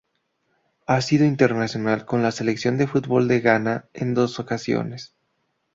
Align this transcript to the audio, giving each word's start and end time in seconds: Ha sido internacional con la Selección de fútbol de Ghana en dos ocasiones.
Ha 0.87 0.99
sido 1.01 1.25
internacional 1.25 2.05
con 2.07 2.23
la 2.23 2.31
Selección 2.31 2.75
de 2.79 2.87
fútbol 2.87 3.27
de 3.27 3.39
Ghana 3.39 3.85
en 3.93 4.15
dos 4.15 4.39
ocasiones. 4.39 5.13